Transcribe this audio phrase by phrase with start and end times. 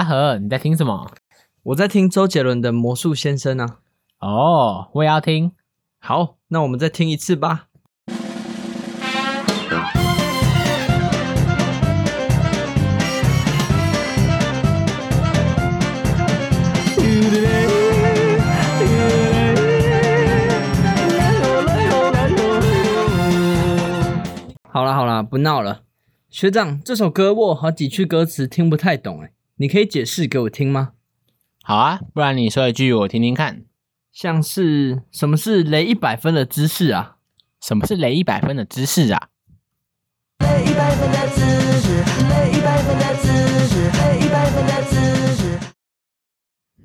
[0.00, 1.10] 阿和，你在听什么？
[1.62, 3.80] 我在听周杰伦的《魔术先生》啊。
[4.20, 5.52] 哦，我也要听。
[5.98, 7.66] 好，那我们再听一次吧。
[24.72, 25.82] 好了好了，不闹了。
[26.30, 30.92] 学长，这首歌我有好几句歌词听不太懂，哎，你可以解释给我听吗？
[31.62, 33.64] 好啊，不然你说一句我听听看。
[34.10, 37.16] 像是什么是雷一百分的姿势啊？
[37.60, 39.28] 什么是雷一百分的姿势啊？
[40.38, 41.42] 雷一百分的姿
[41.78, 41.98] 势，
[42.30, 43.28] 雷一百分的姿
[43.68, 44.96] 势，雷一百分的姿
[45.36, 45.58] 势。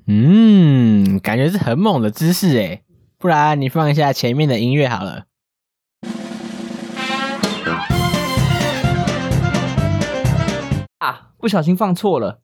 [0.06, 2.84] 嗯，感觉是很猛的姿势诶。
[3.16, 5.24] 不然你放一下前面的音乐好了。
[10.98, 12.42] 啊，不小心放错了。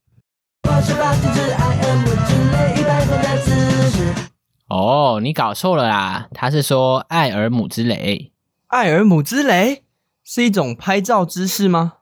[0.75, 4.31] 我是发自之爱而不止雷一百分的姿势。
[4.69, 8.33] 哦，你搞错了啦，他是说艾尔姆之雷。
[8.69, 9.85] 艾尔姆之雷
[10.25, 11.99] 是一种拍照姿势吗？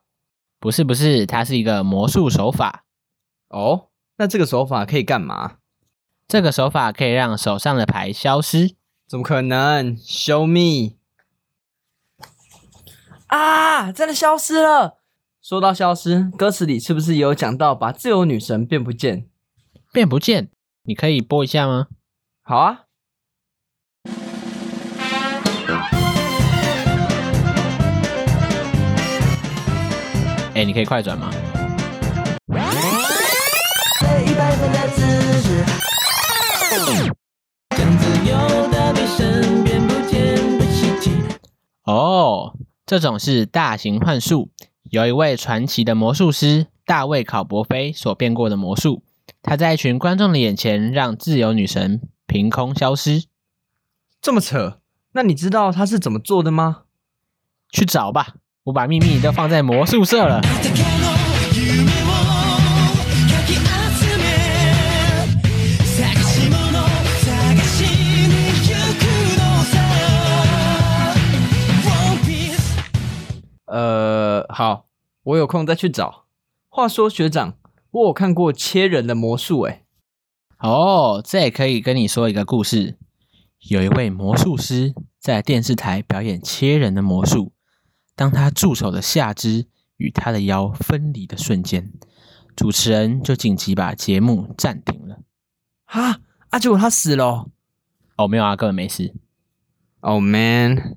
[0.60, 2.84] 不是不是，它是一个魔术手法。
[3.48, 5.54] 哦，那这个手法可以干嘛？
[6.28, 8.76] 这个手法可以让手上的牌消失。
[9.08, 10.94] 怎么可能？Show me！
[13.26, 14.99] 啊，真的消失了。
[15.42, 19.26] 说到消失，歌词里是不是也有讲到把自由女神变不见？
[19.90, 20.50] 变不见？
[20.82, 21.86] 你可以播一下吗？
[22.42, 22.80] 好啊。
[30.54, 31.32] 哎，你可以快转吗？
[32.46, 35.00] 一百分的姿
[35.40, 35.64] 势。
[37.70, 38.36] 将自由
[38.70, 40.66] 的女神变不见的
[41.00, 41.10] 奇。
[41.84, 44.50] 哦，这种是大型幻术，
[44.84, 49.02] 有一位传奇的魔术师大卫考伯菲所变过的魔术，
[49.42, 53.24] 他在一群观众的眼前让自由女神凭空消失。
[54.22, 54.80] 这么扯？
[55.12, 56.82] 那你知道他是怎么做的吗？
[57.72, 60.40] 去找吧，我把秘密都放在魔术社了。
[75.22, 76.26] 我有空再去找。
[76.68, 77.56] 话说学长，
[77.90, 79.84] 我有看过切人的魔术，诶，
[80.58, 82.96] 哦，这也可以跟你说一个故事。
[83.68, 87.52] 有一位魔术师在电视台表演切人的魔术，
[88.16, 89.66] 当他助手的下肢
[89.96, 91.92] 与他的腰分离的瞬间，
[92.56, 95.18] 主持人就紧急把节目暂停了。
[95.84, 97.50] 哈，啊，结果他死了哦。
[98.16, 99.14] 哦，没有啊，根本没事
[100.00, 100.96] ，Oh man，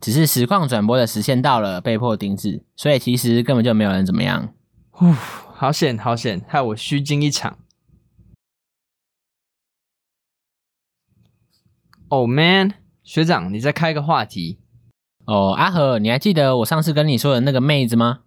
[0.00, 4.52] 只是实况转播的时限到了，被迫停止，所以其实根本就没有人怎么样。
[4.90, 7.58] 呼，好险好险，害我虚惊一场。
[12.08, 14.60] Oh man，学长，你再开个话题。
[15.24, 18.20] 哦，阿和，你还记得我上次跟你说的那个妹子吗？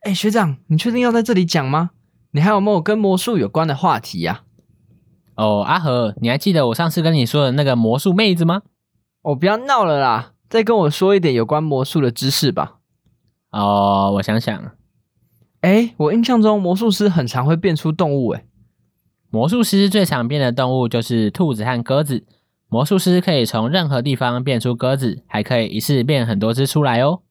[0.00, 1.90] 哎，学长，你确定要在这里讲吗？
[2.30, 4.44] 你还有没有跟魔术有关的话题呀、
[5.36, 8.62] 哦，阿和，你还记得我上次跟你说的那个魔术妹子吗？
[9.22, 12.78] 哦，不要闹了啦，再跟我说一点有关魔术的知识吧。
[13.50, 14.72] 哦，我想想，
[15.60, 18.44] 哎，我印象中魔术师很常会变出动物，哎，
[19.30, 22.26] 魔术师最常变的动物就是兔子和鸽子。
[22.68, 27.22] 魔术师可以从任何地方变出鸽子，还可以一次变很多只出来哦。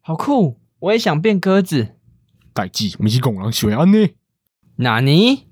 [0.00, 0.60] 好酷！
[0.78, 1.96] 我也想变鸽子。
[2.52, 4.08] 代志不是公人喜欢安呢。
[4.76, 5.48] 哪尼？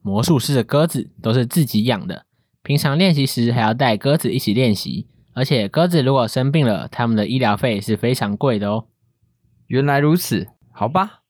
[0.00, 2.26] 魔术师的鸽子都是自己养的，
[2.62, 8.86] 平常练习时还要带鸽子一起练习，而且鸽子如果生病了，他们的医疗费是非常贵的哦。
[9.66, 11.22] 原来如此，好吧。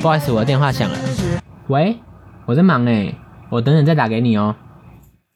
[0.00, 0.98] 不好意思，我的电话响了。
[1.68, 1.98] 喂，
[2.46, 3.16] 我在忙诶，
[3.50, 4.54] 我等等再打给你哦。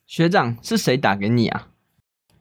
[0.07, 1.69] 学长是谁打给你啊？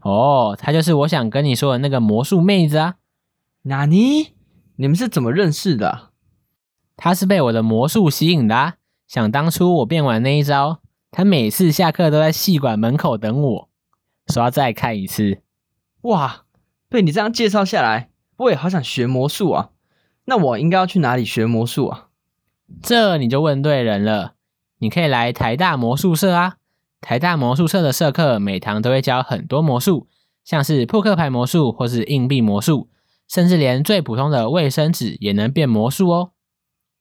[0.01, 2.95] 哦，她就是我想跟你说的那个魔术妹子啊。
[3.63, 4.33] 纳尼？
[4.75, 6.09] 你们是怎么认识的啊、
[6.95, 8.75] 她是被我的魔术吸引的啊。
[9.07, 10.79] 想当初我变完那一招，
[11.11, 13.69] 她每次下课都在戏馆门口等我，
[14.27, 15.41] 说要再看一次。
[16.01, 16.45] 哇，
[16.87, 19.69] 被你这样介绍下来，我也好想学魔术啊。
[20.25, 22.09] 那我应该要去哪里学魔术啊？
[22.83, 24.35] 这你就问对人了，
[24.77, 26.57] 你可以来台大魔术社啊。
[27.01, 30.07] 台大魔术社的社课每堂都会教很多魔术，
[30.43, 32.89] 像是扑克牌魔术或是硬币魔术，
[33.27, 36.31] 甚至连最普通的卫生纸也能变魔术哦。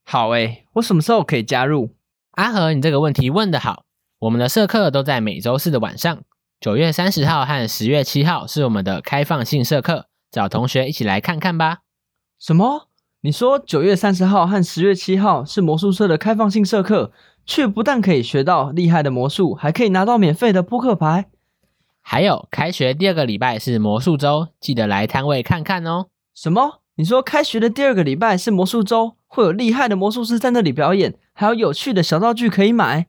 [0.04, 1.94] 好诶，我什么时候可以加入？
[2.32, 3.84] 阿和，你这个问题问得好。
[4.20, 6.18] 我们的社课都在每周四的晚上，
[6.60, 11.82] 九月三十号和十月七号是我们的开放性社课，找同学一起来看看吧。
[12.36, 12.88] 什么？
[13.20, 17.12] 你说九月三十号和十月七号是魔术社的开放性社课，
[17.46, 21.26] 却不但可以学到厉害的魔术，还可以拿到免费的扑克牌。
[22.00, 26.06] 还有，开学第二个礼拜是魔术周，记得来摊位看看哦。
[26.34, 26.80] 什么？
[26.96, 33.06] 你说开学的第二个礼拜是魔术周，会有厉害的魔术师在那里表演，还有有趣的小道具可以买？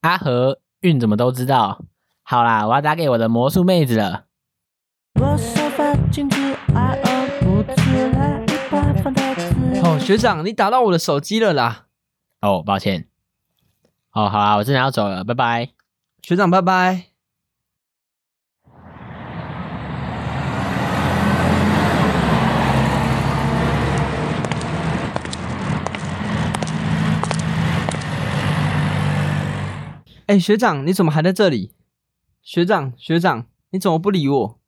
[0.00, 1.84] 阿和运怎么都知道？
[2.22, 4.24] 好啦，我要打给我的魔术妹子了。
[9.82, 11.86] 哦，学长，你打到我的手机了啦！
[12.40, 13.08] 哦，抱歉。
[14.12, 15.70] 哦，好啦，我真的要走了，拜拜。
[16.22, 17.09] 学长，拜拜。
[30.30, 31.72] 哎，学长，你怎么还在这里？
[32.40, 34.60] 学长，学长，你怎么不理我？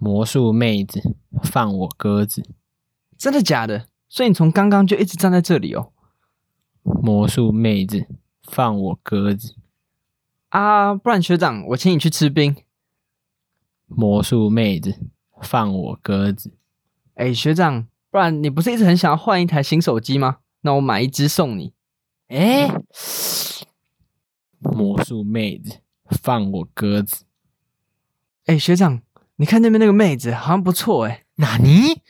[0.00, 1.02] 魔术妹子，
[1.42, 2.42] 放我鸽子。
[3.18, 3.88] 真的假的？
[4.08, 5.92] 所以你从刚刚就一直站在这里哦？
[6.82, 8.06] 魔术妹子，
[8.42, 9.54] 放我鸽子。
[10.48, 12.56] 啊，不然学长，我请你去吃冰。
[13.84, 14.98] 魔术妹子，
[15.42, 16.54] 放我鸽子。
[17.16, 20.38] 哎，学长，不然你不是一直很想要换一台新手机吗？
[20.62, 21.74] 那我买一只送你。
[22.28, 22.66] 哎，
[24.78, 25.80] 魔术妹子，
[26.22, 27.24] 放我鸽子。
[28.46, 29.02] 哎，学长，
[29.34, 32.00] 你看那边那个妹子好像不错哎，纳尼？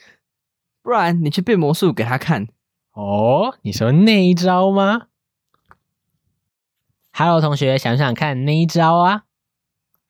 [0.83, 2.49] 不然你去变魔术给她看。
[2.93, 5.07] 哦，你说那一招吗
[7.13, 9.25] ？Hello，同学，想想看那一招啊，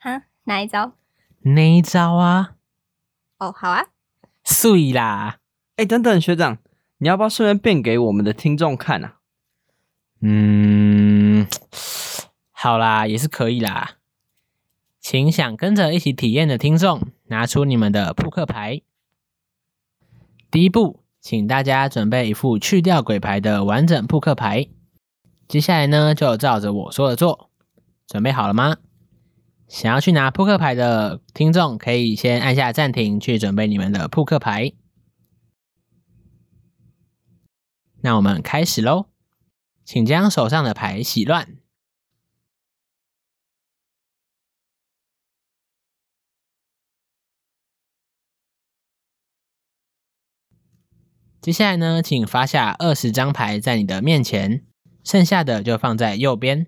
[0.00, 0.92] 哈，哪一招？
[1.42, 2.54] 那一招啊，
[3.38, 3.86] 哦，好啊，
[4.42, 5.38] 碎啦。
[5.76, 6.58] 哎，等等，学长，
[6.98, 9.14] 你要不要顺便变给我们的听众看啊？
[10.20, 11.46] 嗯，
[12.60, 13.98] 好啦，也是可以啦。
[14.98, 18.82] 请想跟着一起体验的听众，拿出你们的扑克牌。
[20.50, 24.66] 第一步，请大家准备一副去掉鬼牌的完整扑克牌。
[25.46, 27.48] 接下来呢，就照着我说的做。
[28.08, 28.78] 准备好了吗？
[29.68, 34.72] 想要去拿扑克牌的听众，可以先按下暂停，去准备你们的扑克牌。
[38.00, 39.06] 那我们开始喽。
[39.84, 41.54] 请将手上的牌洗乱。
[51.48, 54.66] 接下来呢，请发下二十张牌在你的面前，
[55.02, 56.66] 剩下的就放在右边。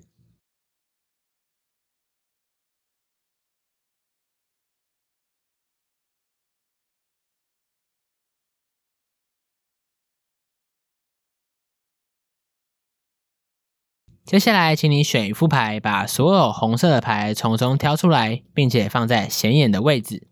[14.24, 20.29] 接下来，请你选一副牌，把所有红色的牌从中挑出来，并且放在显眼的位置。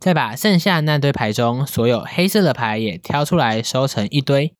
[0.00, 4.56] 再把剩下那堆牌中所有黑色的牌也挑出来，收成一堆。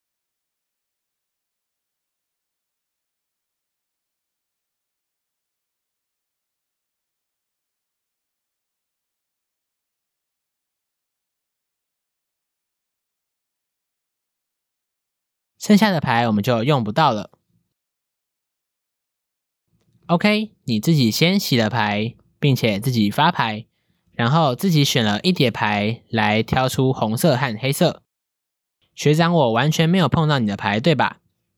[15.57, 17.31] 剩下的牌我们就用不到了。
[20.05, 23.70] OK，你自己先洗了牌，并且自己发牌。
[24.13, 28.03] 然后自己选了一叠牌来挑出红色和黑色。
[28.93, 31.17] 学长，我完全没有碰到你的牌，对吧？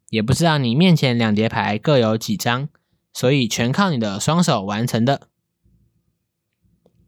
[0.09, 2.69] 也不知道你面前两叠牌各有几张，
[3.11, 5.27] 所以全靠你的双手完成的。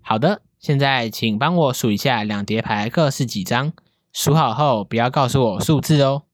[0.02, 3.74] 好的，现在请帮我数一下两叠牌各是几张，
[4.12, 6.25] 数好后不要告诉我数字哦。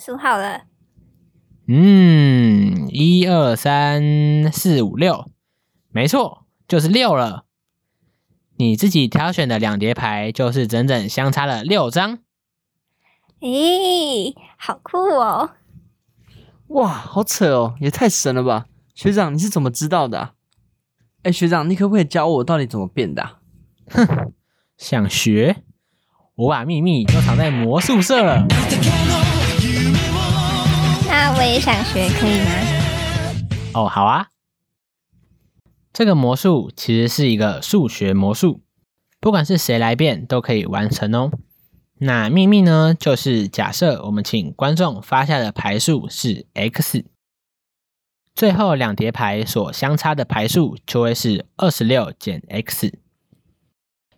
[0.00, 0.62] 数好了，
[1.66, 5.28] 嗯，一二三四五六，
[5.90, 7.44] 没错，就是六了。
[8.58, 12.18] 你自己挑选的两叠牌，就是整整相差了六张。
[13.40, 15.50] 咦，好酷哦！
[16.68, 18.66] 哇，好扯哦，也太神了吧！
[18.94, 20.32] 学长，你是怎么知道的、啊？
[21.24, 23.40] 哎，学长，你可不可以教我到底怎么变的啊、
[24.76, 25.64] 想学？
[26.36, 28.46] 我把秘密都藏在魔术社了。
[31.58, 32.50] 那我也想学，可以吗？
[33.74, 34.28] 哦，好啊。
[35.92, 38.62] 这个魔术其实是一个数学魔术，
[39.18, 41.32] 不管是谁来变都可以完成哦。
[41.96, 47.04] 那秘密呢，就是假设我们请观众发下的牌数是 x，
[48.36, 52.96] 最后两叠牌所相差的牌数就会是二十六减 x。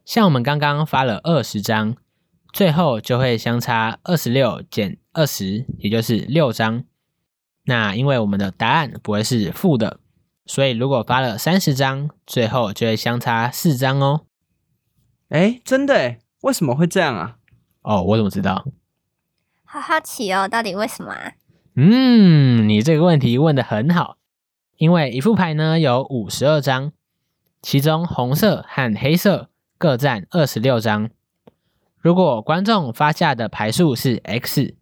[0.05, 1.97] 像我们刚刚发了二十张，
[2.53, 6.85] 最后就会相差二十六减二十，也就是六张。
[7.65, 10.01] 那因为我们的答案不会是负的，
[10.47, 14.23] 所以如果发了三十张，最后就会相差四张哦。
[15.29, 17.37] 哎，真的诶，为什么会这样啊？
[17.83, 18.67] 哦，我怎么知道？
[19.65, 21.35] 好好奇哦，到底为什么啊？
[21.77, 24.17] 嗯，你这个问题问的很好。
[24.77, 26.93] 因为一副牌呢有五十二张，
[27.63, 31.11] 其中红色和黑色各占二十六张。
[31.99, 34.75] 如果观众发下的牌数是 x，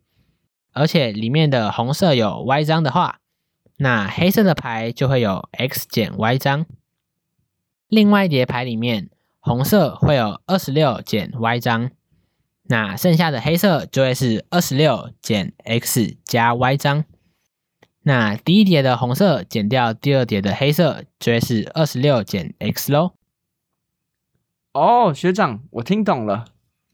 [0.72, 3.20] 而且里面的红色有 y 张的话，
[3.78, 6.66] 那黑色的牌就会有 x 减 y 张。
[7.88, 9.08] 另外一叠牌里面，
[9.40, 11.90] 红色会有二十六减 y 张，
[12.64, 17.04] 那剩下的黑色就会是二十六减 x 加 y 张。
[18.02, 23.12] 那第一叠的红色减掉第二叠的黑色，就会是二十六减 x 喽。
[24.72, 26.46] 哦，学长，我听懂了。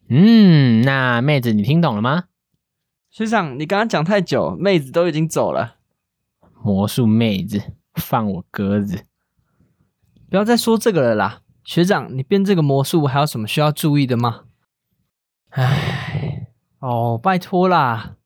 [0.09, 2.25] 嗯，那妹子你听懂了吗？
[3.17, 5.77] 学长，你刚刚讲太久，妹子都已经走了。
[6.65, 7.63] 魔术妹子，
[7.95, 9.05] 放我鸽子！
[10.29, 11.43] 不要再说这个了啦。
[11.63, 14.47] 学长，你变这个魔术还有什么需要注意的吗？
[15.51, 16.49] 唉，
[16.81, 18.17] 哦，拜托啦。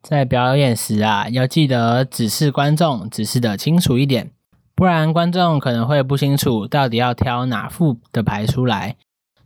[0.00, 4.30] 在表演时啊，要记得指示观众，指示的清楚一点，
[4.74, 8.96] 不然观众可能会不清楚到底要挑哪副的牌出来。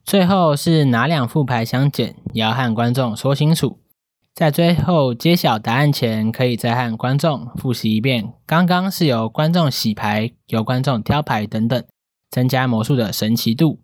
[0.05, 3.81] 最后是哪两副牌相减，也要和观众说清楚。
[4.35, 8.33] 在最后揭晓答案前，可以再和观众复习一遍。
[8.47, 11.85] 刚刚是由观众洗牌，由观众挑牌等等，
[12.31, 13.81] 增加魔术的神奇度。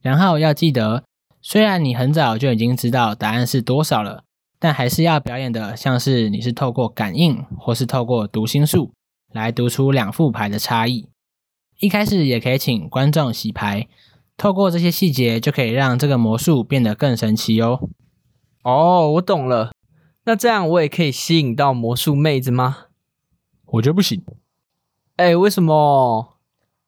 [0.00, 1.04] 然后要记得，
[1.40, 4.24] 虽然你很早就已经知道答案是多少了。
[4.60, 8.94] 但还是要表演的，像是你是透过感应，或是透过读心术
[9.30, 11.10] 来读出两副牌的差异。
[11.80, 13.86] 一开始也可以请观众洗牌，
[14.38, 17.90] 透过这些细节，就可以让这个魔术变得更神奇哦。
[18.62, 19.72] 哦，我懂了。
[20.24, 22.86] 那这样我也可以吸引到魔术妹子吗？
[23.66, 24.24] 我觉得不行，
[25.16, 26.38] 哎，为什么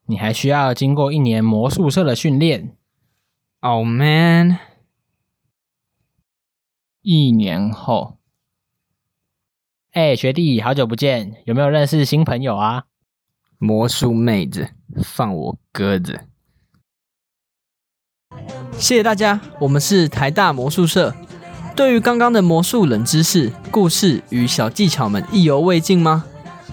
[0.07, 2.77] 你还需要经过一年魔术社的训练。
[3.61, 4.59] ？Oh man！
[7.03, 8.19] 一年后，
[9.93, 12.85] 哎，学弟，好久不见，有没有认识新朋友啊？
[13.59, 14.71] 魔术妹子，
[15.03, 16.29] 放我鸽子！
[18.73, 21.15] 谢谢大家，我们是台大魔术社。
[21.77, 26.25] 对于刚刚的魔术冷知识、故事与小技巧们意犹未尽吗？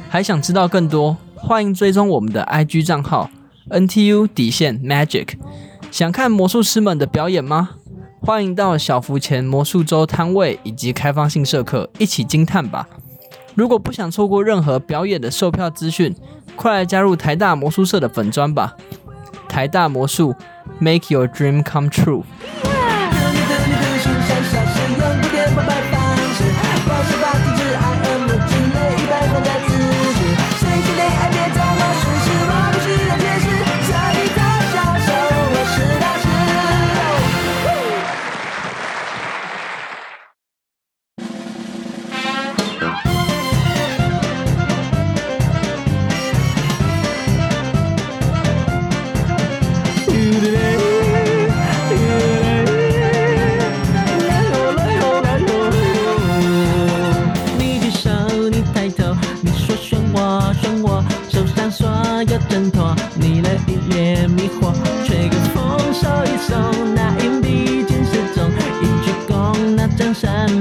[0.07, 1.17] 还想知道更多？
[1.35, 3.29] 欢迎追踪我们的 IG 账号
[3.69, 5.33] NTU 底线 Magic。
[5.91, 7.71] 想看魔术师们的表演吗？
[8.21, 12.87] 欢迎到小福前魔术周摊位以及开放性社课一起惊叹吧！
[13.55, 16.15] 如果不想错过任何表演的售票资讯，
[16.55, 18.77] 快来加入台大魔术社的粉砖吧！
[19.49, 20.33] 台大魔术
[20.79, 22.23] ，Make your dream come true。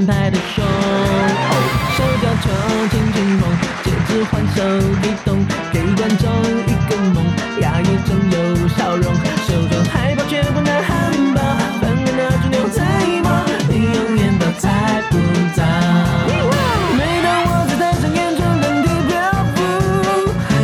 [0.05, 0.67] 拍的胸，哦，
[1.95, 2.45] 手夹钞，
[2.91, 3.41] 轻轻碰，
[3.83, 4.57] 戒指换手
[5.01, 6.23] 一动，给观众
[6.67, 7.23] 一个梦，
[7.61, 9.13] 压抑中有笑容，
[9.47, 10.53] 手中还包全汉
[11.33, 11.39] 堡，
[11.79, 12.83] 穿的那双牛仔
[13.23, 13.25] 裤，
[13.69, 15.13] 你永远都猜不
[15.55, 15.63] 到。
[16.97, 19.11] 每当我在台上演出，能够漂
[19.55, 19.57] 浮，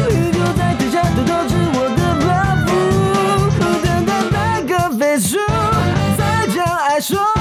[0.09, 2.27] 你就在台下偷偷吃我的泡
[2.65, 2.67] 芙，
[3.85, 4.35] 等待那
[4.67, 5.37] 个飞书，
[6.17, 7.38] 再将爱说。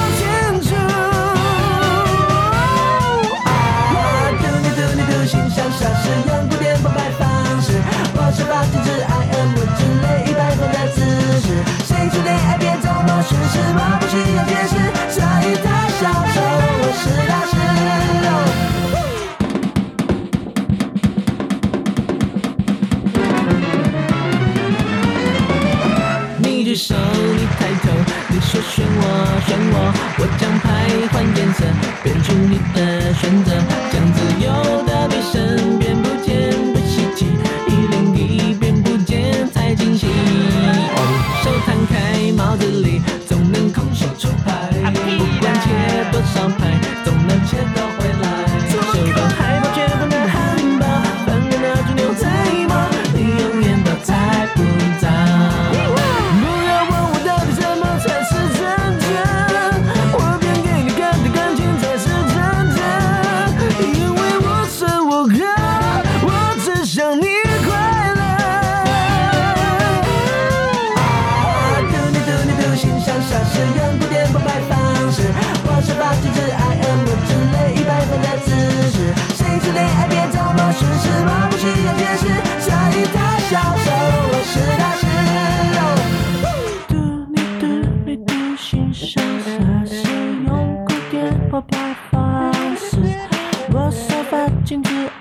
[14.10, 14.87] to this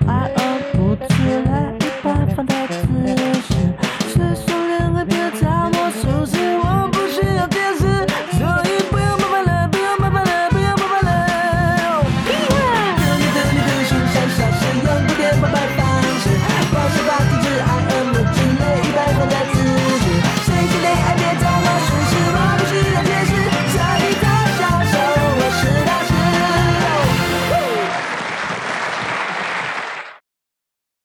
[0.10, 0.47] I